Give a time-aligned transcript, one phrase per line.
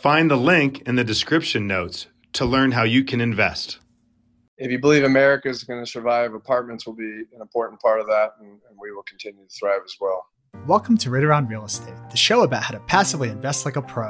[0.00, 3.80] Find the link in the description notes to learn how you can invest.
[4.56, 8.06] If you believe America is going to survive, apartments will be an important part of
[8.06, 10.24] that, and, and we will continue to thrive as well.
[10.66, 13.82] Welcome to Ritter on Real Estate, the show about how to passively invest like a
[13.82, 14.08] pro.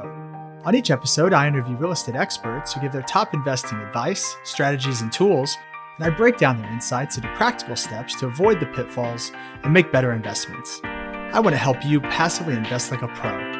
[0.64, 5.00] On each episode, I interview real estate experts who give their top investing advice, strategies,
[5.00, 5.56] and tools,
[5.96, 9.32] and I break down their insights into practical steps to avoid the pitfalls
[9.64, 10.80] and make better investments.
[10.84, 13.59] I want to help you passively invest like a pro.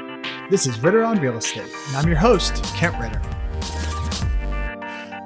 [0.50, 3.22] This is Ritter on Real Estate, and I'm your host, Kent Ritter.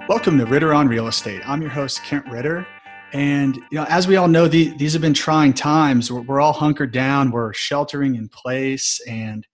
[0.06, 1.41] Welcome to Ritter on Real Estate.
[1.48, 2.66] I'm your host, Kent Ritter.
[3.14, 6.12] And you know, as we all know, the, these have been trying times.
[6.12, 7.31] We're, we're, all hunkered down.
[7.31, 9.47] We're sheltering in place, and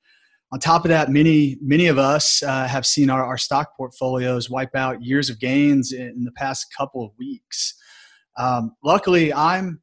[0.53, 4.51] on top of that, many many of us uh, have seen our, our stock portfolios
[4.51, 7.75] wipe out years of gains in, in the past couple of weeks.
[8.37, 9.81] Um, luckily, I'm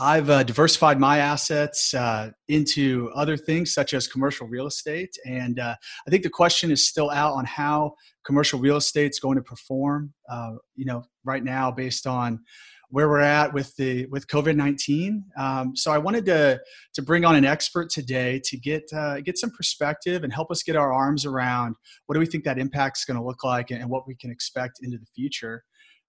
[0.00, 5.10] I've uh, diversified my assets uh, into other things such as commercial real estate.
[5.26, 5.74] And uh,
[6.06, 9.42] I think the question is still out on how commercial real estate is going to
[9.42, 12.38] perform, uh, you know, right now based on
[12.90, 15.22] where we're at with the with COVID-19.
[15.36, 16.60] Um, so I wanted to
[16.94, 20.62] to bring on an expert today to get uh, get some perspective and help us
[20.62, 21.74] get our arms around
[22.06, 24.30] what do we think that impact is going to look like and what we can
[24.30, 25.64] expect into the future.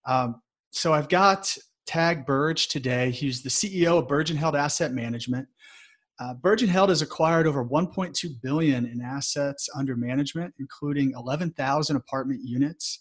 [0.07, 1.57] Um, so I've got
[1.89, 3.09] Tag Birge today.
[3.09, 5.47] He's the CEO of Birge and Held Asset Management.
[6.19, 6.35] Uh,
[6.67, 8.13] Held has acquired over 1.2
[8.43, 12.99] billion in assets under management, including 11,000 apartment units.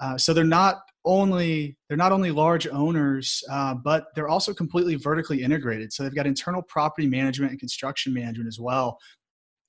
[0.00, 4.94] Uh, so they're not only they're not only large owners, uh, but they're also completely
[4.94, 5.92] vertically integrated.
[5.92, 8.98] So they've got internal property management and construction management as well,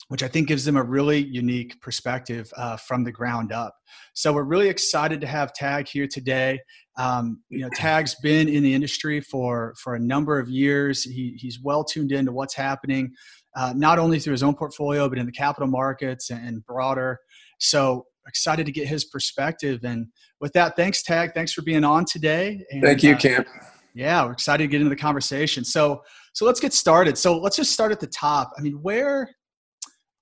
[0.07, 3.75] which I think gives them a really unique perspective uh, from the ground up.
[4.13, 6.61] So we're really excited to have Tag here today.
[6.97, 11.03] Um, you know, Tag's been in the industry for for a number of years.
[11.03, 13.13] He, he's well tuned into what's happening,
[13.55, 17.19] uh, not only through his own portfolio, but in the capital markets and broader.
[17.59, 19.81] So excited to get his perspective.
[19.83, 20.07] And
[20.39, 21.33] with that, thanks, Tag.
[21.33, 22.63] Thanks for being on today.
[22.71, 23.41] And, Thank you, Cam.
[23.41, 25.63] Uh, yeah, we're excited to get into the conversation.
[25.63, 26.01] So,
[26.33, 27.17] so let's get started.
[27.17, 28.51] So let's just start at the top.
[28.57, 29.29] I mean, where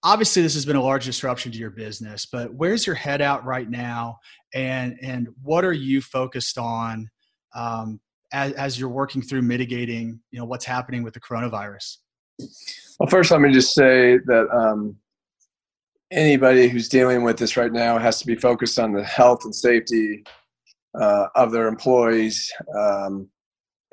[0.03, 3.45] obviously this has been a large disruption to your business but where's your head out
[3.45, 4.17] right now?
[4.53, 7.09] And and what are you focused on
[7.55, 7.99] um,
[8.33, 11.97] as, as you're working through mitigating you know what's happening with the coronavirus?
[12.99, 14.95] Well first let me just say that um,
[16.11, 19.55] anybody who's dealing with this right now has to be focused on the health and
[19.55, 20.23] safety
[20.99, 23.29] uh, of their employees um,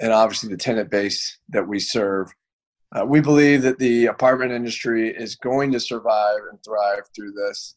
[0.00, 2.32] and obviously the tenant base that we serve
[2.94, 7.76] uh, we believe that the apartment industry is going to survive and thrive through this.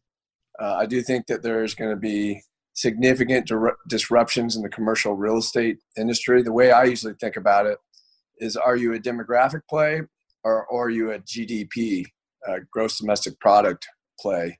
[0.60, 2.42] Uh, I do think that there's going to be
[2.74, 6.42] significant dir- disruptions in the commercial real estate industry.
[6.42, 7.78] The way I usually think about it
[8.40, 10.02] is are you a demographic play
[10.44, 12.06] or, or are you a GDP,
[12.48, 13.88] uh, gross domestic product
[14.20, 14.58] play?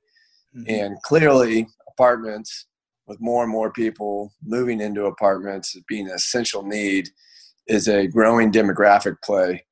[0.54, 0.64] Mm-hmm.
[0.68, 2.66] And clearly, apartments
[3.06, 7.08] with more and more people moving into apartments being an essential need
[7.66, 9.64] is a growing demographic play.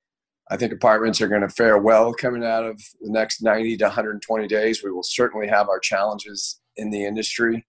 [0.51, 3.85] I think apartments are going to fare well coming out of the next 90 to
[3.85, 4.83] 120 days.
[4.83, 7.65] We will certainly have our challenges in the industry,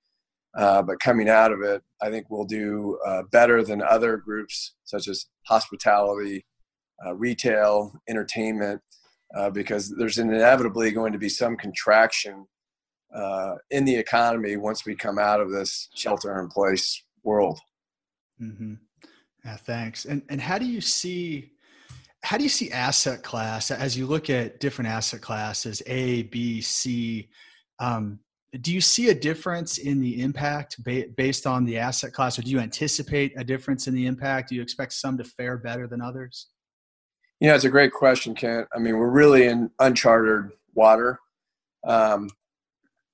[0.57, 4.73] uh, but coming out of it, I think we'll do uh, better than other groups
[4.83, 6.45] such as hospitality,
[7.05, 8.81] uh, retail, entertainment,
[9.37, 12.47] uh, because there's inevitably going to be some contraction
[13.15, 17.59] uh, in the economy once we come out of this shelter in place world.
[18.41, 18.73] Mm-hmm.
[19.45, 20.05] Yeah, thanks.
[20.05, 21.51] And and how do you see?
[22.23, 26.61] How do you see asset class as you look at different asset classes a b
[26.61, 27.29] c
[27.79, 28.19] um,
[28.59, 32.41] do you see a difference in the impact ba- based on the asset class or
[32.41, 34.49] do you anticipate a difference in the impact?
[34.49, 36.47] Do you expect some to fare better than others?
[37.39, 38.67] Yeah it's a great question kent.
[38.75, 41.19] I mean we're really in uncharted water.
[41.87, 42.29] Um,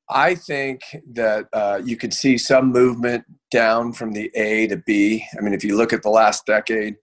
[0.09, 0.81] I think
[1.13, 5.25] that uh, you could see some movement down from the A to B.
[5.37, 6.95] I mean, if you look at the last decade,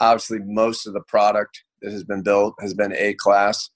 [0.00, 3.70] obviously most of the product that has been built has been A class.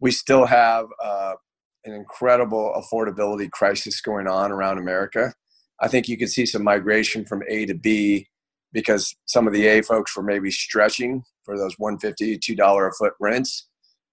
[0.00, 1.34] We still have uh,
[1.84, 5.32] an incredible affordability crisis going on around America.
[5.80, 8.26] I think you could see some migration from A to B
[8.72, 13.14] because some of the A folks were maybe stretching for those 150 $2 a foot
[13.20, 13.68] rents.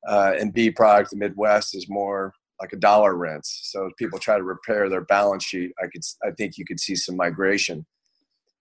[0.07, 3.69] Uh, and B product, the Midwest, is more like a dollar rents.
[3.71, 5.71] So people try to repair their balance sheet.
[5.83, 7.85] I could, I think you could see some migration.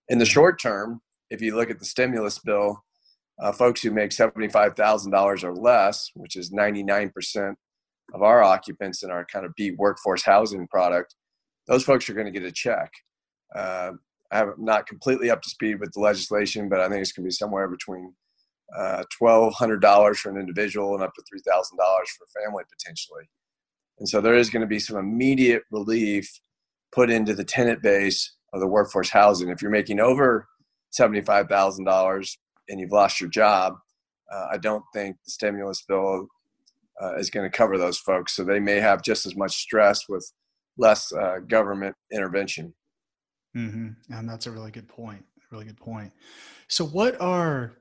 [0.09, 1.01] In the short term,
[1.31, 2.83] if you look at the stimulus bill,
[3.39, 7.55] uh, folks who make $75,000 or less, which is 99%
[8.15, 11.15] of our occupants in our kind of B workforce housing product,
[11.67, 12.91] those folks are going to get a check.
[13.55, 13.93] Uh,
[14.33, 17.29] I'm not completely up to speed with the legislation, but I think it's going to
[17.29, 18.15] be somewhere between
[18.77, 21.47] uh, $1,200 for an individual and up to $3,000
[21.77, 23.25] for a family potentially.
[23.99, 26.41] And so there is going to be some immediate relief
[26.93, 29.49] put into the tenant base of the workforce housing.
[29.49, 30.49] If you're making over
[30.99, 32.37] $75,000
[32.69, 33.75] and you've lost your job,
[34.33, 36.29] uh, I don't think the stimulus bill
[37.01, 38.35] uh, is going to cover those folks.
[38.35, 40.31] So they may have just as much stress with
[40.79, 42.75] less uh, government intervention.
[43.57, 44.13] Mm-hmm.
[44.13, 45.25] And that's a really good point.
[45.51, 46.13] Really good point.
[46.69, 47.79] So, what are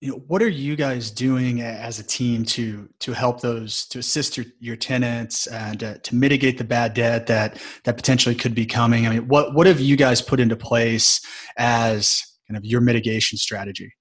[0.00, 3.98] you know what are you guys doing as a team to to help those to
[3.98, 8.54] assist your, your tenants and uh, to mitigate the bad debt that that potentially could
[8.54, 9.06] be coming?
[9.06, 11.20] I mean, what what have you guys put into place
[11.56, 13.92] as kind of your mitigation strategy?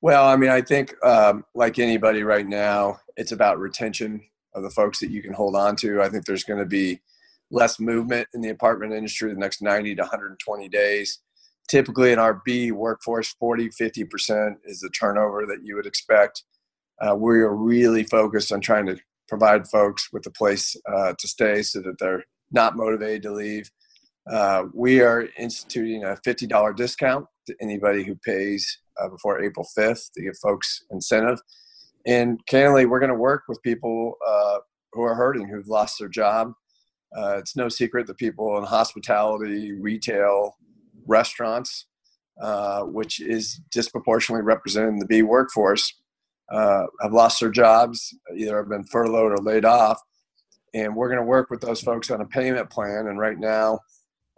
[0.00, 4.20] Well, I mean, I think um, like anybody right now, it's about retention
[4.54, 6.02] of the folks that you can hold on to.
[6.02, 7.00] I think there's going to be
[7.50, 11.20] less movement in the apartment industry the next 90 to 120 days.
[11.68, 16.42] Typically, in our B workforce, 40, 50% is the turnover that you would expect.
[17.00, 18.98] Uh, we are really focused on trying to
[19.28, 23.70] provide folks with a place uh, to stay so that they're not motivated to leave.
[24.30, 30.12] Uh, we are instituting a $50 discount to anybody who pays uh, before April 5th
[30.12, 31.40] to give folks incentive.
[32.06, 34.58] And candidly, we're going to work with people uh,
[34.92, 36.52] who are hurting, who've lost their job,
[37.16, 40.56] uh, it's no secret that people in hospitality, retail,
[41.06, 41.86] restaurants,
[42.42, 45.94] uh, which is disproportionately represented in the B workforce,
[46.50, 50.00] uh, have lost their jobs, either have been furloughed or laid off.
[50.74, 53.06] And we're going to work with those folks on a payment plan.
[53.06, 53.78] And right now,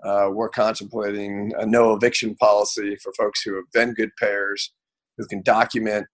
[0.02, 4.72] uh, we're contemplating a no eviction policy for folks who have been good payers,
[5.16, 6.06] who can document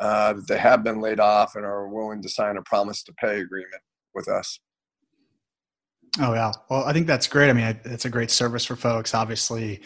[0.00, 3.12] uh, that they have been laid off and are willing to sign a promise to
[3.14, 3.82] pay agreement
[4.14, 4.60] with us.
[6.20, 6.52] Oh yeah.
[6.70, 7.50] Well, I think that's great.
[7.50, 9.14] I mean, it's a great service for folks.
[9.14, 9.80] Obviously,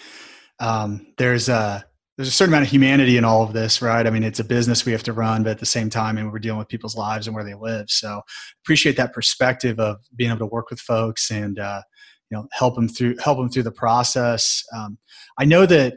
[0.61, 1.85] um, there's a
[2.17, 4.06] there's a certain amount of humanity in all of this, right?
[4.06, 6.31] I mean, it's a business we have to run, but at the same time, and
[6.31, 7.87] we're dealing with people's lives and where they live.
[7.89, 8.21] So,
[8.65, 11.83] appreciate that perspective of being able to work with folks and uh,
[12.32, 14.64] you know help them through help them through the process.
[14.75, 14.96] Um,
[15.38, 15.94] I know that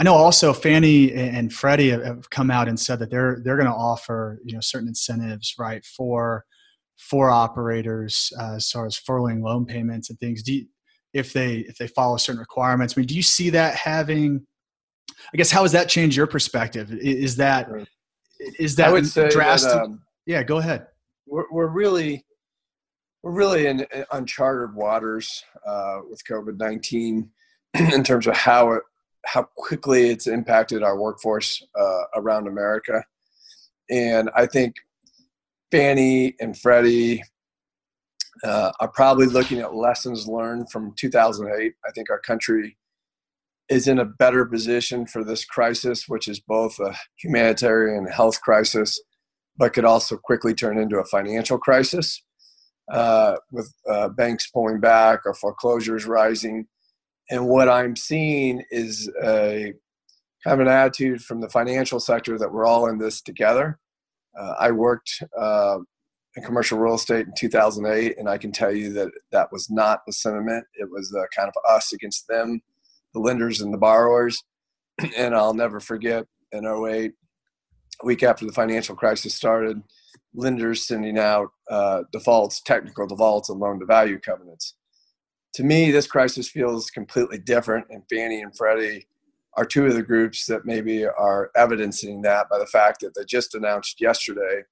[0.00, 3.70] I know also Fannie and Freddie have come out and said that they're they're going
[3.70, 6.44] to offer you know certain incentives, right, for
[6.96, 10.42] for operators uh, as far as furloughing loan payments and things.
[10.42, 10.66] Do you,
[11.14, 14.46] if they if they follow certain requirements i mean do you see that having
[15.34, 16.92] i guess how has that changed your perspective?
[16.92, 17.68] Is that
[18.58, 19.72] is that I would say drastic?
[19.72, 20.86] that, um, yeah go ahead.
[21.26, 22.24] we're, we're really
[23.22, 27.28] we're really in uncharted waters uh, with covid-19
[27.92, 28.82] in terms of how it
[29.26, 33.04] how quickly it's impacted our workforce uh, around america
[33.90, 34.74] and i think
[35.70, 37.22] Fannie and Freddie
[38.44, 41.72] uh, are probably looking at lessons learned from 2008.
[41.86, 42.76] I think our country
[43.68, 49.00] is in a better position for this crisis, which is both a humanitarian health crisis,
[49.56, 52.22] but could also quickly turn into a financial crisis
[52.90, 56.66] uh, with uh, banks pulling back or foreclosures rising.
[57.30, 59.72] And what I'm seeing is a
[60.42, 63.78] kind of an attitude from the financial sector that we're all in this together
[64.38, 65.78] uh, I worked uh,
[66.36, 70.00] in commercial real estate in 2008, and I can tell you that that was not
[70.06, 70.64] the sentiment.
[70.74, 72.60] It was uh, kind of us against them,
[73.14, 74.42] the lenders and the borrowers.
[75.16, 77.12] and I'll never forget in 08,
[78.02, 79.82] a week after the financial crisis started,
[80.34, 84.74] lenders sending out uh, defaults, technical defaults, and loan to value covenants.
[85.54, 89.06] To me, this crisis feels completely different, and Fannie and Freddie
[89.54, 93.24] are two of the groups that maybe are evidencing that by the fact that they
[93.24, 94.62] just announced yesterday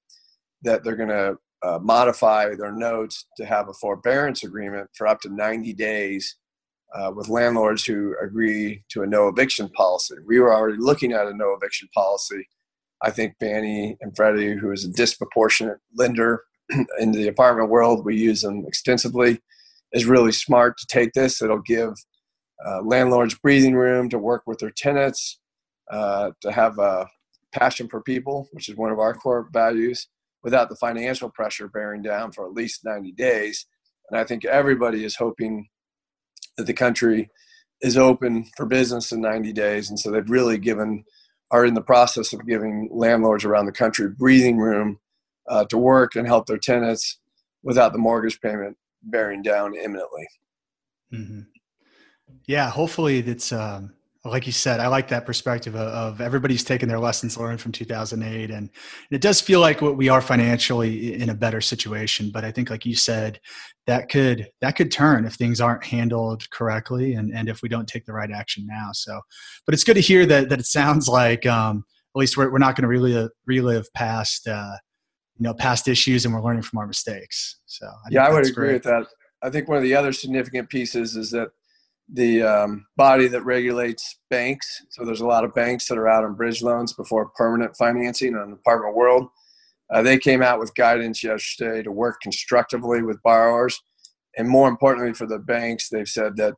[0.63, 5.19] that they're going to uh, modify their notes to have a forbearance agreement for up
[5.21, 6.37] to 90 days
[6.95, 10.15] uh, with landlords who agree to a no eviction policy.
[10.25, 12.47] We were already looking at a no eviction policy.
[13.01, 16.43] I think Fannie and Freddie, who is a disproportionate lender
[16.99, 19.39] in the apartment world, we use them extensively.
[19.93, 21.41] is really smart to take this.
[21.41, 21.93] It'll give
[22.65, 25.39] uh, landlords breathing room to work with their tenants,
[25.91, 27.07] uh, to have a
[27.51, 30.07] passion for people, which is one of our core values,
[30.43, 33.65] without the financial pressure bearing down for at least 90 days.
[34.09, 35.67] And I think everybody is hoping
[36.57, 37.29] that the country
[37.81, 39.89] is open for business in 90 days.
[39.89, 41.03] And so they've really given,
[41.51, 44.99] are in the process of giving landlords around the country breathing room
[45.47, 47.19] uh, to work and help their tenants
[47.63, 50.27] without the mortgage payment bearing down imminently.
[51.13, 51.41] Mm-hmm.
[52.45, 53.93] Yeah, hopefully it's um,
[54.25, 54.79] like you said.
[54.79, 58.69] I like that perspective of, everybody's taking their lessons learned from 2008, and, and
[59.11, 62.29] it does feel like what we are financially in a better situation.
[62.31, 63.39] But I think, like you said,
[63.87, 67.87] that could that could turn if things aren't handled correctly, and and if we don't
[67.87, 68.89] take the right action now.
[68.93, 69.21] So,
[69.65, 71.85] but it's good to hear that that it sounds like um,
[72.15, 74.47] at least we're, we're not going to relive relive past.
[74.47, 74.75] Uh,
[75.37, 78.45] you know past issues and we're learning from our mistakes so I yeah i would
[78.45, 78.73] agree great.
[78.73, 79.07] with that
[79.41, 81.51] i think one of the other significant pieces is that
[82.13, 84.83] the um, body that regulates banks.
[84.89, 88.29] So there's a lot of banks that are out on bridge loans before permanent financing
[88.29, 89.27] in the apartment world.
[89.91, 93.79] Uh, they came out with guidance yesterday to work constructively with borrowers.
[94.37, 96.53] And more importantly for the banks they've said that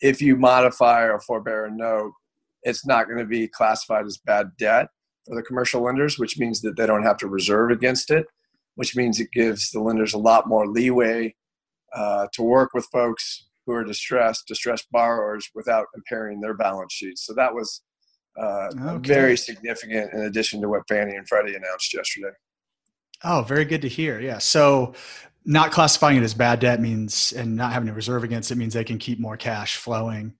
[0.00, 2.12] if you modify or forbear a note
[2.62, 4.88] it's not going to be classified as bad debt
[5.26, 8.26] for the commercial lenders, which means that they don't have to reserve against it,
[8.74, 11.34] which means it gives the lenders a lot more leeway
[11.94, 17.26] uh, to work with folks who are distressed, distressed borrowers, without impairing their balance sheets.
[17.26, 17.82] So that was
[18.40, 19.06] uh, okay.
[19.06, 22.34] very significant in addition to what Fannie and Freddie announced yesterday.
[23.24, 24.20] Oh, very good to hear.
[24.20, 24.38] Yeah.
[24.38, 24.94] So
[25.44, 28.72] not classifying it as bad debt means and not having to reserve against it means
[28.72, 30.32] they can keep more cash flowing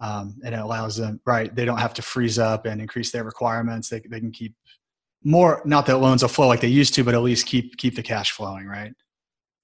[0.00, 3.24] um, and it allows them right they don't have to freeze up and increase their
[3.24, 4.54] requirements they, they can keep
[5.24, 7.96] more not that loans will flow like they used to but at least keep keep
[7.96, 8.92] the cash flowing right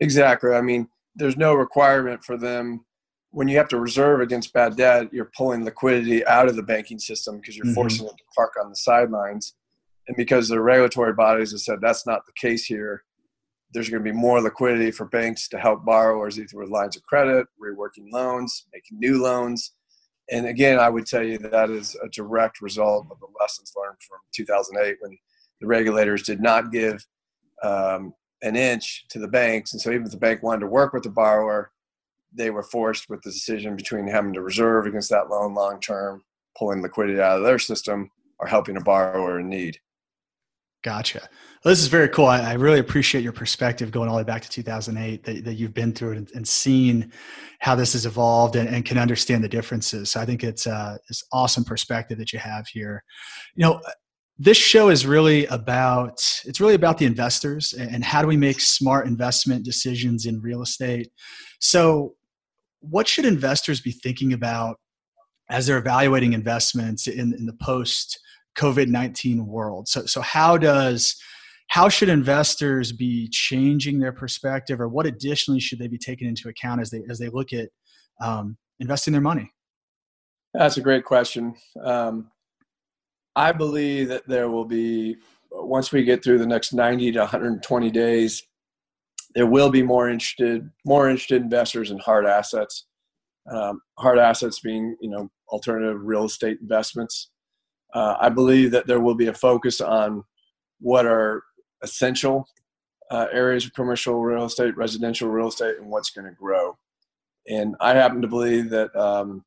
[0.00, 2.84] exactly i mean there's no requirement for them
[3.38, 6.98] when you have to reserve against bad debt you're pulling liquidity out of the banking
[6.98, 7.74] system because you're mm-hmm.
[7.74, 9.54] forcing it to park on the sidelines
[10.08, 13.04] and because the regulatory bodies have said that's not the case here
[13.72, 17.02] there's going to be more liquidity for banks to help borrowers either with lines of
[17.04, 19.72] credit reworking loans making new loans
[20.30, 23.72] and again, I would tell you that, that is a direct result of the lessons
[23.76, 25.16] learned from 2008 when
[25.60, 27.04] the regulators did not give
[27.62, 29.72] um, an inch to the banks.
[29.72, 31.70] And so even if the bank wanted to work with the borrower,
[32.32, 36.22] they were forced with the decision between having to reserve against that loan long term,
[36.56, 39.78] pulling liquidity out of their system, or helping a borrower in need.
[40.84, 41.20] Gotcha.
[41.64, 42.26] Well, this is very cool.
[42.26, 45.54] I, I, really appreciate your perspective going all the way back to 2008 that, that
[45.54, 47.12] you've been through it and, and seen
[47.58, 50.12] how this has evolved and, and, can understand the differences.
[50.12, 50.96] So I think it's uh,
[51.32, 53.02] awesome perspective that you have here.
[53.56, 53.80] You know,
[54.38, 58.60] this show is really about it's really about the investors and how do we make
[58.60, 61.10] smart investment decisions in real estate.
[61.58, 62.14] So,
[62.80, 64.76] what should investors be thinking about
[65.50, 68.18] as they're evaluating investments in, in the post?
[68.58, 69.88] COVID 19 world.
[69.88, 71.16] So, so how does
[71.68, 76.48] how should investors be changing their perspective, or what additionally should they be taking into
[76.48, 77.68] account as they as they look at
[78.20, 79.50] um, investing their money?
[80.54, 81.54] That's a great question.
[81.82, 82.30] Um,
[83.36, 85.16] I believe that there will be
[85.52, 88.42] once we get through the next 90 to 120 days,
[89.34, 92.86] there will be more interested more interested investors in hard assets.
[93.50, 97.30] Um, hard assets being you know alternative real estate investments.
[97.94, 100.24] Uh, I believe that there will be a focus on
[100.80, 101.42] what are
[101.82, 102.46] essential
[103.10, 106.76] uh, areas of commercial real estate, residential real estate, and what's going to grow.
[107.48, 109.44] And I happen to believe that um,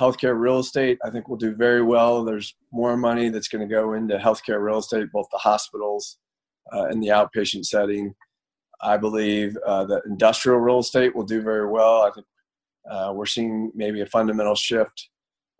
[0.00, 2.24] healthcare real estate, I think, will do very well.
[2.24, 6.18] There's more money that's going to go into healthcare real estate, both the hospitals
[6.72, 8.14] uh, and the outpatient setting.
[8.80, 12.02] I believe uh, that industrial real estate will do very well.
[12.02, 12.26] I think
[12.90, 15.08] uh, we're seeing maybe a fundamental shift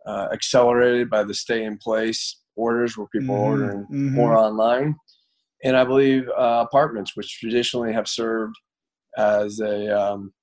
[0.05, 3.43] uh, accelerated by the stay in place orders where people mm-hmm.
[3.43, 4.15] are ordering mm-hmm.
[4.15, 4.95] more online.
[5.63, 8.55] And I believe uh, apartments, which traditionally have served
[9.17, 10.33] as a, um,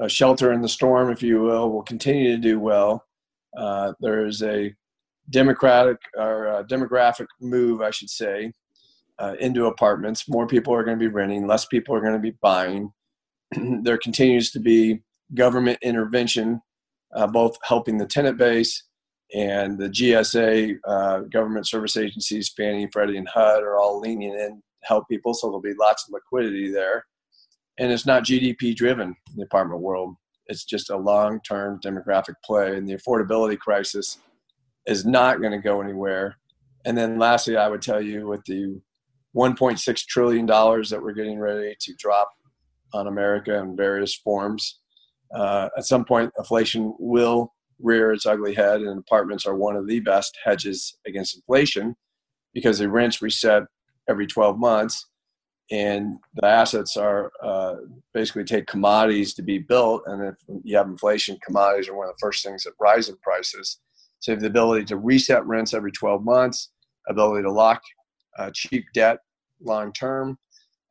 [0.00, 3.04] a, shelter in the storm, if you will, will continue to do well.
[3.56, 4.74] Uh, there is a
[5.30, 8.52] democratic or demographic move, I should say,
[9.18, 10.28] uh, into apartments.
[10.28, 12.92] More people are going to be renting, less people are going to be buying.
[13.82, 15.00] there continues to be
[15.34, 16.60] government intervention,
[17.14, 18.84] uh, both helping the tenant base
[19.34, 24.56] and the GSA, uh, government service agencies, Fannie, Freddie, and HUD are all leaning in
[24.56, 27.04] to help people, so there'll be lots of liquidity there.
[27.78, 30.16] And it's not GDP driven in the apartment world.
[30.46, 34.18] It's just a long term demographic play, and the affordability crisis
[34.86, 36.38] is not going to go anywhere.
[36.86, 38.80] And then, lastly, I would tell you with the
[39.38, 42.28] 1.6 trillion dollars that we're getting ready to drop
[42.92, 44.80] on America in various forms,
[45.32, 49.86] uh, at some point, inflation will rear its ugly head, and apartments are one of
[49.86, 51.94] the best hedges against inflation
[52.52, 53.62] because the rents reset
[54.08, 55.06] every 12 months,
[55.70, 57.74] and the assets are uh,
[58.14, 60.02] basically take commodities to be built.
[60.06, 63.16] And if you have inflation, commodities are one of the first things that rise in
[63.18, 63.78] prices.
[64.18, 66.70] So you have the ability to reset rents every 12 months,
[67.08, 67.82] ability to lock
[68.38, 69.18] uh, cheap debt
[69.62, 70.38] long term,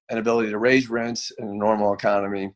[0.10, 2.54] and ability to raise rents in a normal economy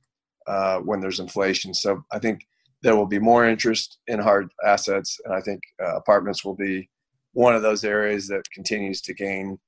[0.47, 1.73] uh, when there's inflation.
[1.73, 2.41] So I think
[2.81, 6.89] there will be more interest in hard assets, and I think uh, apartments will be
[7.33, 9.59] one of those areas that continues to gain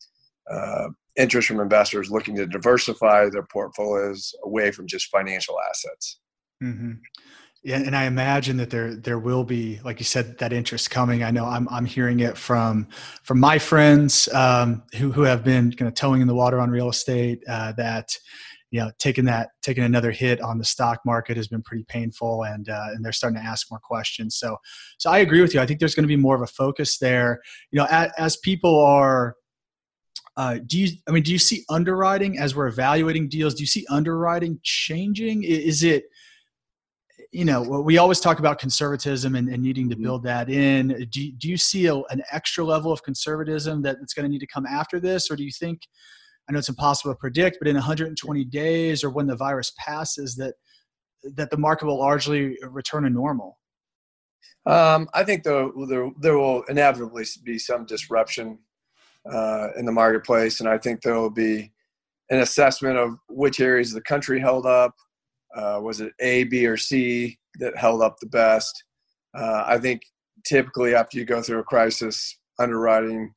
[0.52, 6.20] uh, interest from investors looking to diversify their portfolios away from just financial assets.
[6.62, 6.94] Mm-hmm.
[7.66, 11.24] And I imagine that there there will be, like you said, that interest coming.
[11.24, 12.88] I know I'm I'm hearing it from
[13.24, 16.70] from my friends um, who who have been kind of toeing in the water on
[16.70, 17.42] real estate.
[17.48, 18.18] Uh, that
[18.72, 22.44] you know, taking that taking another hit on the stock market has been pretty painful,
[22.44, 24.36] and uh, and they're starting to ask more questions.
[24.36, 24.58] So
[24.98, 25.62] so I agree with you.
[25.62, 27.40] I think there's going to be more of a focus there.
[27.72, 29.36] You know, as, as people are
[30.36, 33.68] uh, do you i mean do you see underwriting as we're evaluating deals do you
[33.68, 36.06] see underwriting changing is it
[37.34, 40.04] you know, we always talk about conservatism and, and needing to mm-hmm.
[40.04, 41.08] build that in.
[41.10, 44.40] Do, do you see a, an extra level of conservatism that, that's going to need
[44.40, 45.32] to come after this?
[45.32, 45.82] Or do you think,
[46.48, 50.36] I know it's impossible to predict, but in 120 days or when the virus passes,
[50.36, 50.54] that,
[51.24, 53.58] that the market will largely return to normal?
[54.68, 58.60] Um, I think there, there, there will inevitably be some disruption
[59.30, 60.60] uh, in the marketplace.
[60.60, 61.72] And I think there will be
[62.30, 64.94] an assessment of which areas of the country held up,
[65.56, 68.84] uh, was it A, B, or C that held up the best?
[69.36, 70.02] Uh, I think
[70.46, 73.34] typically after you go through a crisis, underwriting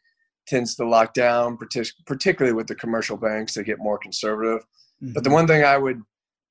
[0.46, 1.58] tends to lock down,
[2.06, 3.54] particularly with the commercial banks.
[3.54, 4.64] They get more conservative.
[5.02, 5.12] Mm-hmm.
[5.12, 5.34] But the mm-hmm.
[5.34, 6.00] one thing I would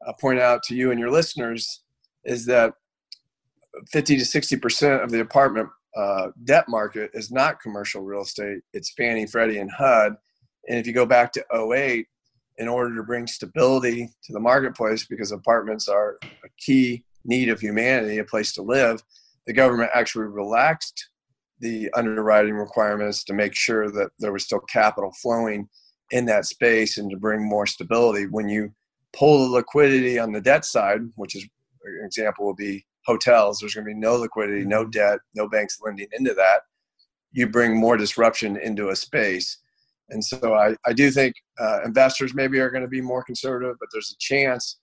[0.05, 1.81] uh, point out to you and your listeners
[2.25, 2.73] is that
[3.91, 8.59] 50 to 60 percent of the apartment uh, debt market is not commercial real estate.
[8.73, 10.15] It's Fannie, Freddie, and HUD.
[10.67, 12.07] And if you go back to 08,
[12.57, 17.59] in order to bring stability to the marketplace because apartments are a key need of
[17.59, 19.01] humanity, a place to live,
[19.45, 21.09] the government actually relaxed
[21.59, 25.67] the underwriting requirements to make sure that there was still capital flowing
[26.11, 28.27] in that space and to bring more stability.
[28.27, 28.73] When you
[29.13, 31.43] pull the liquidity on the debt side, which is
[31.83, 35.79] an example will be hotels, there's going to be no liquidity, no debt, no banks
[35.83, 36.61] lending into that.
[37.31, 39.57] You bring more disruption into a space.
[40.09, 43.75] And so I, I do think uh, investors maybe are going to be more conservative,
[43.79, 44.77] but there's a chance,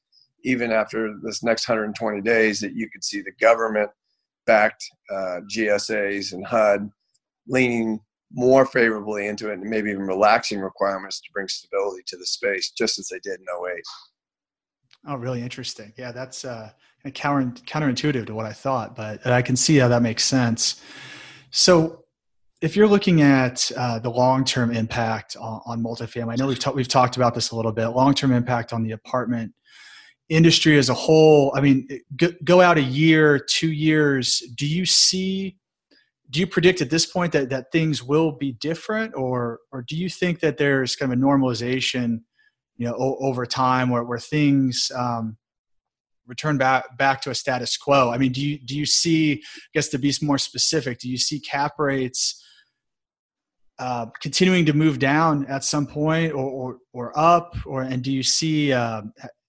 [0.44, 3.90] even after this next 120 days, that you could see the government
[4.46, 6.90] backed uh, GSAs and HUD
[7.46, 8.00] leaning
[8.32, 12.70] more favorably into it and maybe even relaxing requirements to bring stability to the space,
[12.70, 13.82] just as they did in 08.
[15.08, 15.92] Oh, really interesting.
[15.96, 16.70] Yeah, that's uh,
[17.14, 20.80] counter, counterintuitive to what I thought, but I can see how that makes sense.
[21.50, 22.01] So,
[22.62, 26.70] if you're looking at uh, the long-term impact on, on, multifamily, I know we've ta-
[26.70, 27.88] we've talked about this a little bit.
[27.88, 29.52] Long-term impact on the apartment
[30.28, 31.52] industry as a whole.
[31.56, 34.42] I mean, go, go out a year, two years.
[34.56, 35.56] Do you see?
[36.30, 39.96] Do you predict at this point that that things will be different, or or do
[39.96, 42.20] you think that there's kind of a normalization,
[42.76, 45.36] you know, o- over time where where things um,
[46.28, 48.12] return back back to a status quo?
[48.12, 49.42] I mean, do you do you see?
[49.42, 52.38] I guess to be more specific, do you see cap rates?
[53.82, 58.12] Uh, continuing to move down at some point or, or, or up or and do
[58.12, 59.02] you see uh,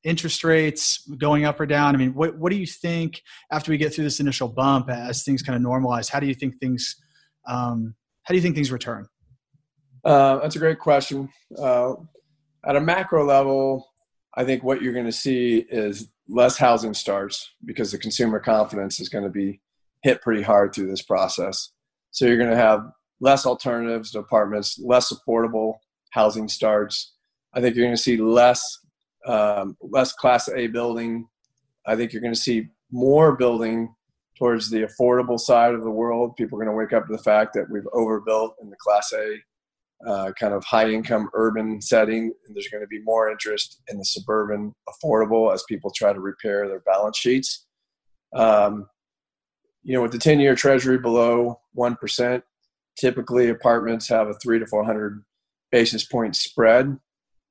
[0.04, 1.93] interest rates going up or down?
[1.93, 5.24] I mean what, what do you think after we get through this initial bump as
[5.24, 6.96] things kind of normalize how do you think things
[7.48, 7.93] um,
[8.24, 9.08] how do you think things return?
[10.04, 11.30] Uh, that's a great question.
[11.58, 11.93] Uh,
[12.65, 13.86] at a macro level
[14.36, 19.00] i think what you're going to see is less housing starts because the consumer confidence
[19.00, 19.60] is going to be
[20.02, 21.69] hit pretty hard through this process.
[22.12, 22.86] So you're going to have
[23.24, 25.76] less alternatives to apartments, less affordable
[26.12, 27.14] housing starts.
[27.54, 28.62] I think you're going to see less
[29.26, 31.28] um, less Class A building.
[31.88, 33.96] I think you're going to see more building
[34.38, 36.36] towards the affordable side of the world.
[36.36, 39.14] People are going to wake up to the fact that we've overbuilt in the Class
[39.14, 39.38] A
[40.06, 43.98] uh, kind of high income urban setting, and there's going to be more interest in
[43.98, 47.66] the suburban affordable as people try to repair their balance sheets.
[48.36, 48.88] Um,
[49.84, 52.42] you know, with the 10 year treasury below 1%,
[52.99, 55.23] Typically, apartments have a three to 400
[55.71, 56.97] basis point spread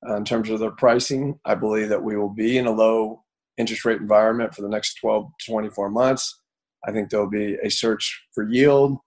[0.09, 1.39] uh, in terms of their pricing.
[1.45, 3.25] I believe that we will be in a low
[3.59, 6.41] interest rate environment for the next 12 to 24 months.
[6.87, 8.99] I think there'll be a search for yield,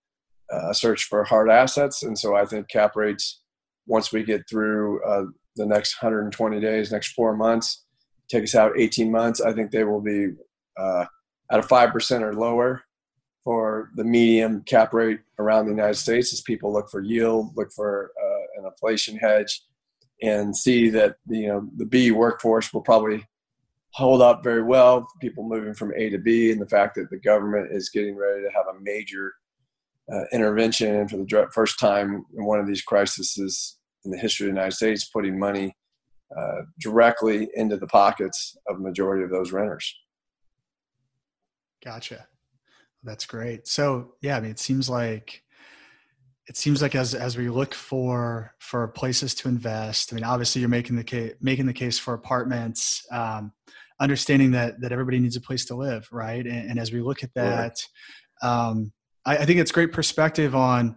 [0.53, 2.03] uh, a search for hard assets.
[2.03, 3.41] And so I think cap rates,
[3.87, 7.85] once we get through uh, the next 120 days, next four months,
[8.29, 10.29] take us out 18 months, I think they will be
[10.77, 11.05] uh,
[11.51, 12.83] at a 5% or lower
[13.45, 17.71] for the medium cap rate around the United States as people look for yield, look
[17.71, 19.62] for uh, an inflation hedge,
[20.21, 23.23] and see that you know the B workforce will probably
[23.91, 25.08] hold up very well.
[25.21, 28.41] People moving from A to B, and the fact that the government is getting ready
[28.41, 29.34] to have a major
[30.12, 34.53] uh, intervention for the first time in one of these crises in the history of
[34.53, 35.75] the United States, putting money
[36.36, 39.95] uh, directly into the pockets of majority of those renters.
[41.84, 42.27] Gotcha.
[43.05, 43.67] That's great.
[43.67, 45.43] So yeah, I mean, it seems like
[46.47, 50.61] it seems like as as we look for for places to invest, I mean, obviously
[50.61, 53.51] you're making the case making the case for apartments, um,
[53.99, 56.45] understanding that that everybody needs a place to live, right?
[56.45, 57.77] And, and as we look at that,
[58.41, 58.91] um,
[59.25, 60.95] I, I think it's great perspective on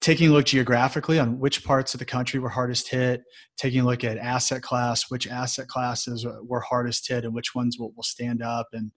[0.00, 3.22] taking a look geographically on which parts of the country were hardest hit,
[3.56, 7.78] taking a look at asset class, which asset classes were hardest hit, and which ones
[7.78, 8.92] will, will stand up, and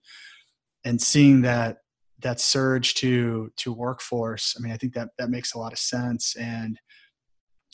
[0.84, 1.78] and seeing that
[2.22, 5.78] that surge to to workforce i mean i think that that makes a lot of
[5.78, 6.36] sense.
[6.36, 6.78] And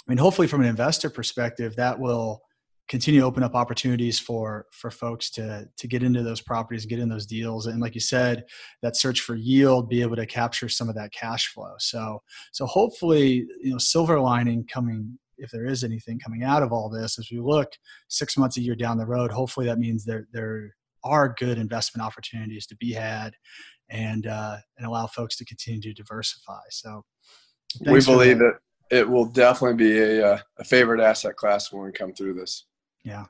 [0.07, 2.43] i mean hopefully from an investor perspective that will
[2.89, 6.99] continue to open up opportunities for for folks to to get into those properties get
[6.99, 7.67] in those deals.
[7.67, 8.45] And like you said
[8.83, 11.75] that search for yield be able to capture some of that cash flow.
[11.79, 16.73] So so hopefully you know silver lining coming if there is anything coming out of
[16.73, 17.71] all this as we look
[18.09, 22.05] six months a year down the road hopefully that means there there are good investment
[22.05, 23.35] opportunities to be had
[23.90, 26.61] and uh, and allow folks to continue to diversify.
[26.70, 27.05] So
[27.87, 28.59] we believe that.
[28.90, 32.35] that it will definitely be a, uh, a favorite asset class when we come through
[32.35, 32.64] this.
[33.05, 33.27] Yeah.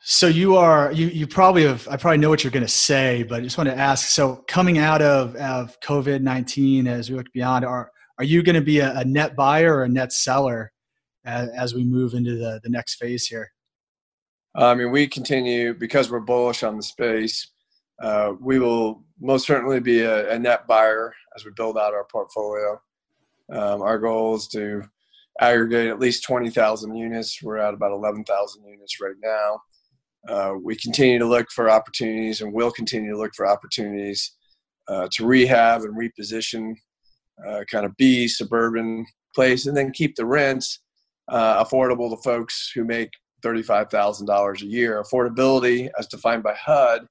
[0.00, 3.22] So you are you you probably have I probably know what you're going to say,
[3.22, 4.08] but I just want to ask.
[4.08, 8.56] So coming out of of COVID nineteen, as we look beyond, are are you going
[8.56, 10.72] to be a, a net buyer or a net seller
[11.24, 13.50] as, as we move into the the next phase here?
[14.54, 17.48] I mean, we continue because we're bullish on the space.
[18.02, 22.06] Uh, we will most certainly be a, a, net buyer as we build out our
[22.12, 22.80] portfolio.
[23.50, 24.82] Um, our goal is to
[25.40, 27.42] aggregate at least 20,000 units.
[27.42, 29.60] We're at about 11,000 units right now.
[30.28, 34.32] Uh, we continue to look for opportunities and will continue to look for opportunities
[34.88, 36.74] uh, to rehab and reposition
[37.46, 40.80] uh, kind of B suburban place and then keep the rents
[41.28, 43.10] uh, affordable to folks who make
[43.42, 45.02] $35,000 a year.
[45.02, 47.06] Affordability, as defined by HUD,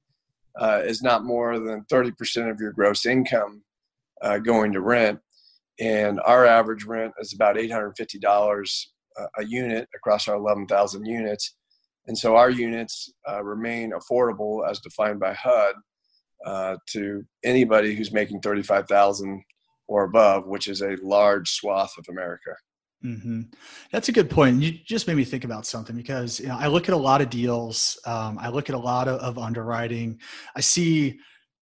[0.60, 3.64] uh, is not more than 30% of your gross income
[4.22, 5.20] uh, going to rent.
[5.80, 8.86] And our average rent is about $850
[9.38, 11.56] a unit across our 11,000 units.
[12.08, 15.76] And so our units uh, remain affordable as defined by HUD
[16.46, 19.42] uh, to anybody who's making 35,000
[19.88, 22.56] or above, which is a large swath of America.
[23.06, 23.42] Mm-hmm.
[23.92, 24.62] That's a good point.
[24.62, 27.22] You just made me think about something because you know, I look at a lot
[27.22, 28.00] of deals.
[28.06, 30.20] Um, I look at a lot of, of, underwriting.
[30.56, 31.20] I see,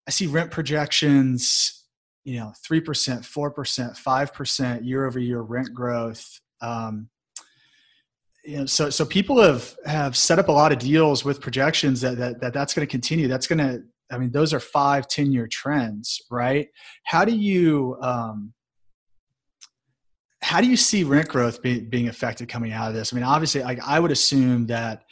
[0.08, 1.86] I see rent projections.
[2.24, 6.40] You know, three percent, four percent, five percent year over year rent growth.
[6.62, 7.10] Um,
[8.46, 12.02] you know, so so people have have set up a lot of deals with projections
[12.02, 13.28] that that, that that's going to continue.
[13.28, 13.82] That's going to.
[14.12, 16.68] I mean, those are five, ten year trends, right?
[17.06, 18.54] How do you um,
[20.42, 23.14] how do you see rent growth be, being affected coming out of this?
[23.14, 25.04] I mean, obviously, like I would assume that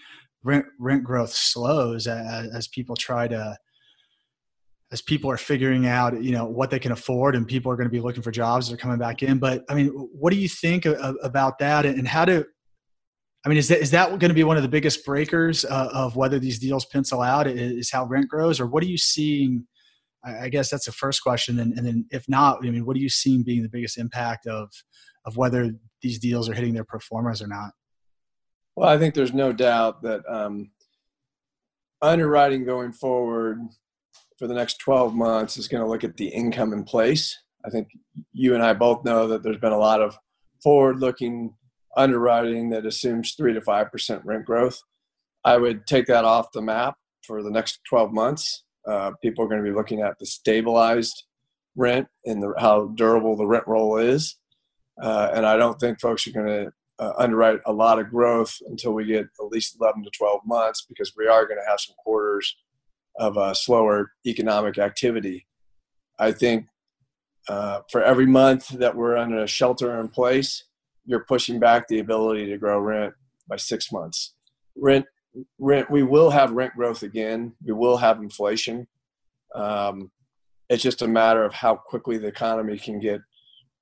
[0.43, 3.57] rent rent growth slows as, as people try to
[4.91, 7.87] as people are figuring out you know what they can afford and people are going
[7.87, 9.37] to be looking for jobs that are coming back in.
[9.37, 11.85] But i mean what do you think about that?
[11.85, 12.43] And how do
[13.45, 15.89] i mean is that is that going to be one of the biggest breakers uh,
[15.93, 18.59] of whether these deals pencil out is how rent grows?
[18.59, 19.67] Or what are you seeing?
[20.21, 21.59] I guess that's the first question.
[21.59, 24.71] And then if not i mean what are you seeing being the biggest impact of
[25.25, 27.71] of whether these deals are hitting their pro formas or not?
[28.75, 30.71] Well, I think there's no doubt that um,
[32.01, 33.59] underwriting going forward
[34.37, 37.37] for the next 12 months is going to look at the income in place.
[37.65, 37.89] I think
[38.31, 40.17] you and I both know that there's been a lot of
[40.63, 41.53] forward looking
[41.97, 44.79] underwriting that assumes 3 to 5% rent growth.
[45.43, 48.63] I would take that off the map for the next 12 months.
[48.87, 51.25] Uh, people are going to be looking at the stabilized
[51.75, 54.37] rent and the, how durable the rent roll is.
[55.01, 58.57] Uh, and I don't think folks are going to uh, underwrite a lot of growth
[58.67, 61.79] until we get at least 11 to 12 months because we are going to have
[61.79, 62.55] some quarters
[63.17, 65.47] of uh, slower economic activity.
[66.17, 66.67] I think
[67.47, 70.65] uh, for every month that we're under a shelter in place,
[71.05, 73.13] you're pushing back the ability to grow rent
[73.47, 74.35] by six months.
[74.75, 75.05] Rent,
[75.57, 75.89] rent.
[75.89, 77.53] We will have rent growth again.
[77.65, 78.87] We will have inflation.
[79.55, 80.11] Um,
[80.69, 83.21] it's just a matter of how quickly the economy can get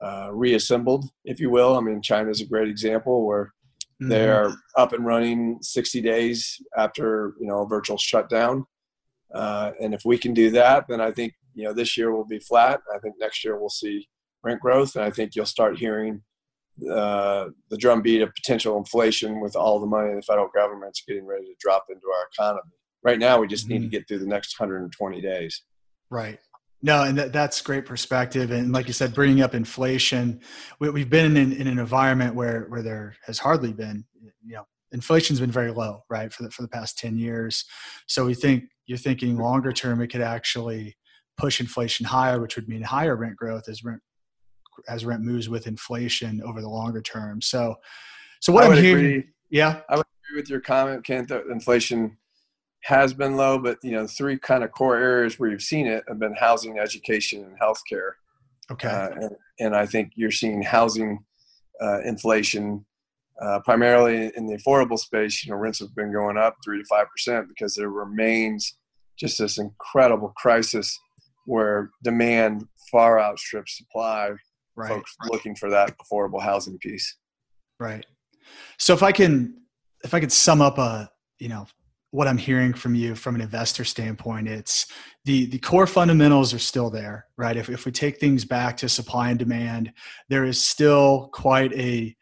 [0.01, 1.75] uh, reassembled, if you will.
[1.75, 3.45] I mean, China is a great example where
[4.01, 4.09] mm-hmm.
[4.09, 8.65] they are up and running 60 days after you know a virtual shutdown.
[9.33, 12.25] Uh, and if we can do that, then I think you know this year will
[12.25, 12.79] be flat.
[12.93, 14.07] I think next year we'll see
[14.43, 16.21] rent growth, and I think you'll start hearing
[16.91, 21.45] uh, the drumbeat of potential inflation with all the money the federal government's getting ready
[21.45, 22.71] to drop into our economy.
[23.03, 23.73] Right now, we just mm-hmm.
[23.73, 23.91] need to mm-hmm.
[23.91, 25.63] get through the next 120 days.
[26.09, 26.39] Right.
[26.81, 28.51] No, and that, that's great perspective.
[28.51, 30.39] And like you said, bringing up inflation,
[30.79, 34.63] we, have been in, in, an environment where where there has hardly been, you know,
[34.91, 37.65] inflation's been very low, right, for the for the past ten years.
[38.05, 40.95] So we think you're thinking longer term, it could actually
[41.37, 44.01] push inflation higher, which would mean higher rent growth as rent
[44.87, 47.41] as rent moves with inflation over the longer term.
[47.41, 47.75] So,
[48.39, 49.23] so what I am hearing, agree.
[49.49, 51.29] yeah, I would agree with your comment, Kent.
[51.29, 52.17] That inflation
[52.87, 56.05] has been low, but you know, three kind of core areas where you've seen it
[56.07, 58.11] have been housing, education, and healthcare.
[58.71, 58.87] Okay.
[58.87, 61.19] Uh, and, and, I think you're seeing housing
[61.81, 62.85] uh, inflation
[63.41, 65.43] uh, primarily in the affordable space.
[65.43, 68.77] You know, rents have been going up three to five percent because there remains
[69.19, 70.97] just this incredible crisis
[71.45, 74.31] where demand far outstrips supply.
[74.77, 74.89] Right.
[74.89, 75.31] Folks right.
[75.33, 77.17] looking for that affordable housing piece.
[77.81, 78.05] Right.
[78.77, 79.57] So if I can,
[80.05, 81.67] if I could sum up a, you know,
[82.11, 84.87] what I'm hearing from you from an investor standpoint, it's
[85.25, 87.57] the the core fundamentals are still there, right?
[87.57, 89.91] If if we take things back to supply and demand,
[90.29, 92.15] there is still quite a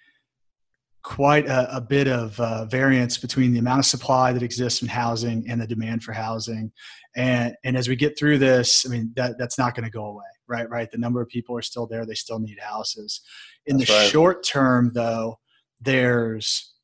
[1.03, 4.87] quite a, a bit of uh, variance between the amount of supply that exists in
[4.87, 6.71] housing and the demand for housing.
[7.15, 10.05] And and as we get through this, I mean that that's not going to go
[10.05, 10.67] away, right?
[10.67, 10.89] Right.
[10.89, 13.21] The number of people are still there; they still need houses.
[13.67, 14.09] In that's the right.
[14.09, 15.39] short term, though,
[15.79, 16.74] there's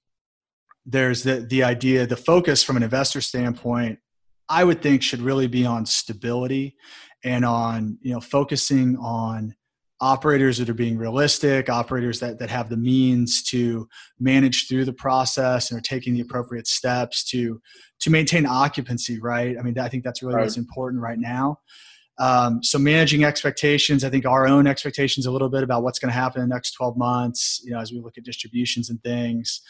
[0.86, 4.00] there's the the idea, the focus from an investor standpoint.
[4.50, 6.76] I would think should really be on stability
[7.24, 9.56] and on you know focusing on
[10.02, 13.88] operators that are being realistic, operators that, that have the means to
[14.20, 17.62] manage through the process and are taking the appropriate steps to
[18.00, 19.56] to maintain occupancy, right?
[19.60, 20.44] I mean, I think that's really right.
[20.44, 21.60] what's important right now.
[22.18, 26.12] Um, so managing expectations, I think our own expectations a little bit about what's going
[26.12, 29.02] to happen in the next 12 months, you know, as we look at distributions and
[29.04, 29.62] things.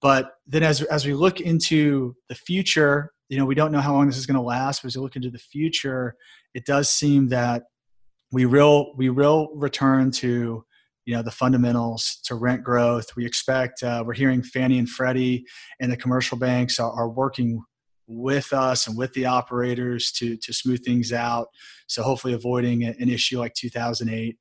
[0.00, 3.94] But then as, as we look into the future, you know, we don't know how
[3.94, 6.16] long this is going to last, but as we look into the future,
[6.54, 7.64] it does seem that
[8.32, 10.64] we will we will return to
[11.04, 13.14] you know the fundamentals to rent growth.
[13.16, 15.44] We expect uh, we're hearing Fannie and Freddie
[15.80, 17.62] and the commercial banks are, are, working
[18.08, 21.48] with us and with the operators to to smooth things out.
[21.86, 24.36] So hopefully avoiding an issue like 2008.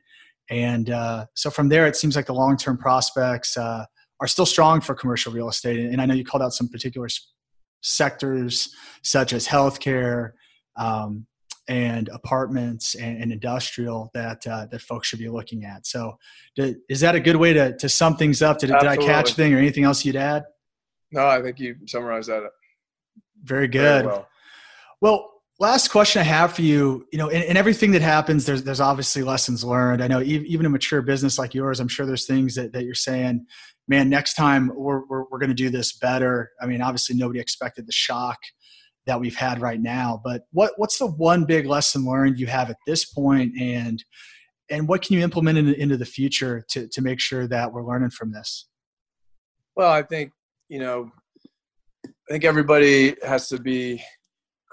[0.50, 3.86] And uh, so from there, it seems like the long term prospects uh,
[4.22, 5.80] are still strong for commercial real estate.
[5.80, 7.08] And I know you called out some particular
[7.82, 8.74] sectors
[9.04, 10.32] such as healthcare.
[10.78, 11.28] Um,
[11.68, 15.88] and apartments and, and industrial that uh, that folks should be looking at.
[15.88, 16.18] So,
[16.56, 18.60] did, is that a good way to to sum things up?
[18.60, 20.44] Did, did I catch thing or anything else you'd add?
[21.12, 22.44] No, I think you summarized that.
[23.44, 24.06] Very good.
[24.06, 24.28] Very well.
[25.02, 25.32] well.
[25.60, 28.82] Last question I have for you, you know, in, in, everything that happens, there's there's
[28.82, 30.04] obviously lessons learned.
[30.04, 32.94] I know even, a mature business like yours, I'm sure there's things that, that you're
[32.94, 33.46] saying,
[33.88, 36.52] man, next time we're we're, we're going to do this better.
[36.62, 38.38] I mean, obviously nobody expected the shock
[39.06, 40.20] that we've had right now.
[40.24, 44.04] But what what's the one big lesson learned you have at this point, and
[44.70, 47.86] and what can you implement in, into the future to to make sure that we're
[47.86, 48.68] learning from this?
[49.76, 50.32] Well, I think
[50.70, 51.12] you know,
[52.06, 54.02] I think everybody has to be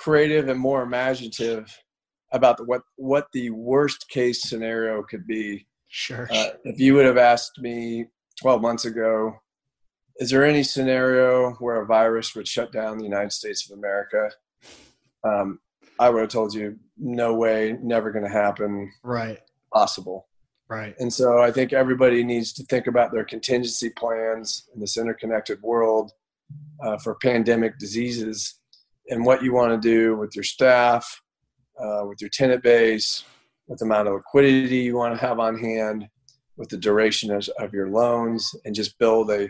[0.02, 1.74] creative and more imaginative
[2.32, 5.66] about the, what what the worst case scenario could be.
[5.88, 6.26] Sure.
[6.30, 8.06] Uh, if you would have asked me
[8.40, 9.34] 12 months ago
[10.16, 14.30] is there any scenario where a virus would shut down the United States of America?
[15.24, 15.58] Um,
[15.98, 18.92] I would have told you, no way, never going to happen.
[19.02, 19.38] Right.
[19.72, 20.28] Possible.
[20.68, 20.94] Right.
[20.98, 25.60] And so I think everybody needs to think about their contingency plans in this interconnected
[25.62, 26.12] world
[26.84, 28.60] uh, for pandemic diseases
[29.12, 31.20] and what you want to do with your staff,
[31.78, 33.24] uh, with your tenant base,
[33.68, 36.08] with the amount of liquidity you want to have on hand,
[36.56, 39.48] with the duration of, of your loans, and just build a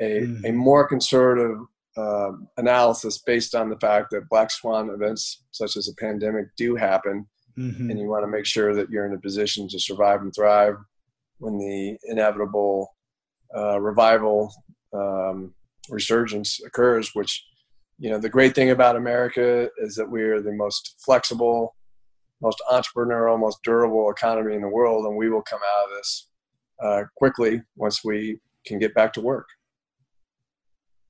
[0.00, 0.48] a, mm.
[0.48, 1.58] a more conservative
[1.96, 6.76] uh, analysis based on the fact that black swan events such as a pandemic do
[6.76, 7.26] happen
[7.58, 7.90] mm-hmm.
[7.90, 10.76] and you want to make sure that you're in a position to survive and thrive
[11.38, 12.94] when the inevitable
[13.56, 14.52] uh, revival
[14.92, 15.54] um,
[15.88, 17.42] resurgence occurs which
[17.98, 21.74] you know the great thing about america is that we're the most flexible
[22.42, 26.28] most entrepreneurial most durable economy in the world and we will come out of this
[26.84, 29.46] uh, quickly once we can get back to work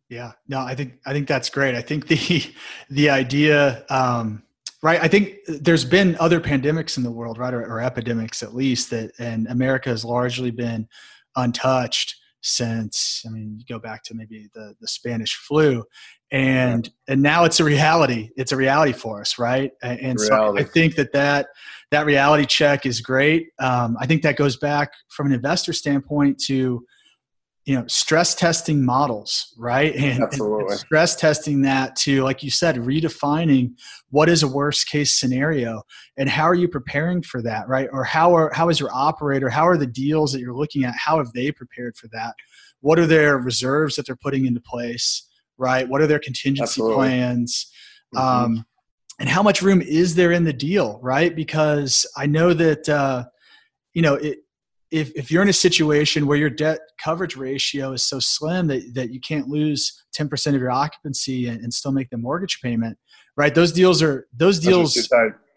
[0.09, 1.75] yeah, no, I think I think that's great.
[1.75, 2.42] I think the
[2.90, 4.42] the idea, um,
[4.83, 5.01] right?
[5.01, 8.90] I think there's been other pandemics in the world, right, or, or epidemics at least,
[8.90, 10.88] that and America has largely been
[11.35, 12.14] untouched.
[12.40, 15.85] Since I mean you go back to maybe the the Spanish flu,
[16.31, 18.31] and and now it's a reality.
[18.37, 19.72] It's a reality for us, right?
[19.83, 21.49] And, and so I think that that
[21.90, 23.49] that reality check is great.
[23.59, 26.85] Um, I think that goes back from an investor standpoint to
[27.67, 30.71] you know stress testing models right and, Absolutely.
[30.71, 33.73] and, stress testing that to like you said redefining
[34.11, 35.83] what is a worst case scenario
[36.17, 39.51] and how are you preparing for that right or how are how is your operator
[39.51, 42.35] how are the deals that you're looking at how have they prepared for that
[42.81, 46.97] what are their reserves that they're putting into place right what are their contingency Absolutely.
[46.97, 47.71] plans
[48.15, 48.45] mm-hmm.
[48.45, 48.65] um,
[49.19, 53.25] and how much room is there in the deal right because i know that uh,
[53.93, 54.39] you know it,
[54.90, 58.94] if, if you're in a situation where your debt coverage ratio is so slim that,
[58.94, 62.96] that you can't lose 10% of your occupancy and, and still make the mortgage payment,
[63.37, 63.55] right?
[63.55, 64.96] Those deals are, those deals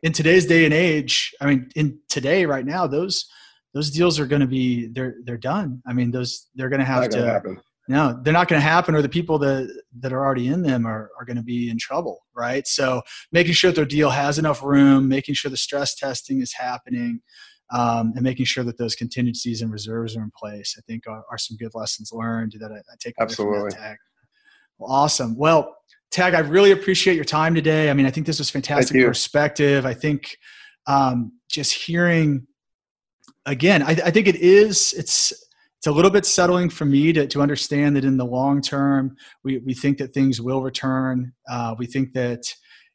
[0.02, 3.30] in today's day and age, I mean, in today, right now, those,
[3.74, 5.82] those deals are going to be, they're, they're done.
[5.86, 7.60] I mean, those, they're going to have to, happen.
[7.88, 10.88] no, they're not going to happen or the people that, that are already in them
[10.88, 12.66] are, are going to be in trouble, right?
[12.66, 17.22] So making sure their deal has enough room, making sure the stress testing is happening,
[17.72, 20.76] um, and making sure that those contingencies and reserves are in place.
[20.78, 23.72] I think are, are some good lessons learned that I, I take absolutely.
[23.72, 23.98] Tag.
[24.78, 25.38] Well, awesome.
[25.38, 25.76] Well,
[26.12, 27.90] Tag, I really appreciate your time today.
[27.90, 29.86] I mean, I think this was fantastic perspective.
[29.86, 30.38] I think
[30.88, 32.48] um, just hearing
[33.46, 34.94] again, I, I think it is.
[34.94, 35.34] It's
[35.78, 39.16] it's a little bit settling for me to, to understand that in the long term,
[39.46, 41.32] we, we think that things will return.
[41.50, 42.42] Uh, we think that,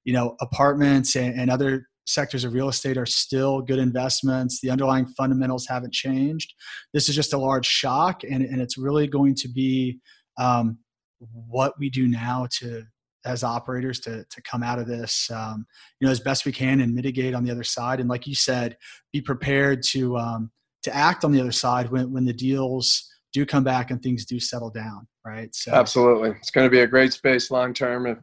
[0.05, 4.61] you know, apartments and, and other sectors of real estate are still good investments.
[4.61, 6.53] The underlying fundamentals haven't changed.
[6.93, 9.99] This is just a large shock, and, and it's really going to be
[10.39, 10.79] um,
[11.19, 12.85] what we do now to
[13.27, 15.67] as operators to to come out of this, um,
[15.99, 18.01] you know, as best we can and mitigate on the other side.
[18.01, 18.77] And like you said,
[19.13, 20.51] be prepared to um,
[20.83, 24.25] to act on the other side when when the deals do come back and things
[24.25, 25.07] do settle down.
[25.25, 25.55] Right.
[25.55, 28.07] So absolutely, it's going to be a great space long term.
[28.07, 28.19] If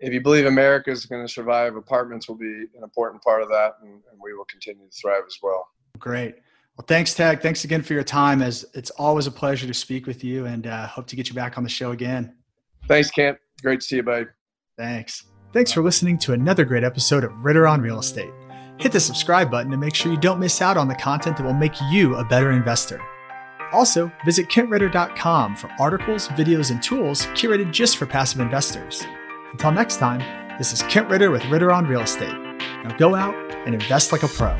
[0.00, 3.48] if you believe America is going to survive, apartments will be an important part of
[3.50, 5.68] that, and, and, we will continue to thrive as well.
[5.98, 6.36] Great.
[6.76, 7.40] Well, thanks, Tag.
[7.40, 8.42] Thanks again for your time.
[8.42, 11.34] As it's always a pleasure to speak with you, and uh, hope to get you
[11.34, 12.34] back on the show again.
[12.88, 13.38] Thanks, Kent.
[13.62, 14.26] Great to see you, buddy.
[14.78, 15.24] Thanks.
[15.52, 18.32] Thanks for listening to another great episode of Ritter on Real Estate.
[18.78, 21.44] Hit the subscribe button to make sure you don't miss out on the content that
[21.44, 23.00] will make you a better investor.
[23.72, 29.04] Also, visit kentritter.com for articles, videos, and tools curated just for passive investors.
[29.52, 30.20] Until next time,
[30.58, 32.32] this is Kent Ritter with Ritter on Real Estate.
[32.84, 33.34] Now go out
[33.66, 34.50] and invest like a pro.